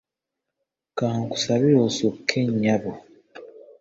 Kankusabire 0.97 1.77
ossuuke 1.85 2.39
nyabo. 2.61 2.91